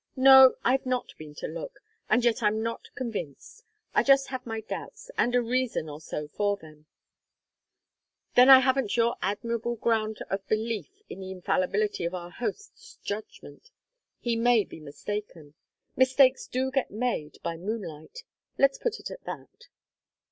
No, 0.15 0.55
I've 0.63 0.87
not 0.87 1.13
been 1.19 1.35
to 1.35 1.47
look, 1.47 1.79
and 2.09 2.25
yet 2.25 2.41
I'm 2.41 2.63
not 2.63 2.89
convinced. 2.95 3.63
I 3.93 4.01
just 4.01 4.29
have 4.29 4.47
my 4.47 4.61
doubts, 4.61 5.11
and 5.15 5.35
a 5.35 5.43
reason 5.43 5.87
or 5.89 6.01
so 6.01 6.27
for 6.27 6.57
them; 6.57 6.87
then 8.35 8.49
I 8.49 8.61
haven't 8.61 8.97
your 8.97 9.15
admirable 9.21 9.75
ground 9.75 10.17
of 10.27 10.47
belief 10.47 10.89
in 11.07 11.19
the 11.19 11.29
infallibility 11.29 12.03
of 12.05 12.15
our 12.15 12.31
host's 12.31 12.95
judgment. 13.03 13.69
He 14.19 14.35
may 14.35 14.63
be 14.63 14.79
mistaken. 14.79 15.53
Mistakes 15.95 16.47
do 16.47 16.71
get 16.71 16.89
made 16.89 17.37
by 17.43 17.55
moonlight. 17.57 18.23
Let's 18.57 18.79
put 18.79 18.99
it 18.99 19.11
at 19.11 19.23
that." 19.25 19.67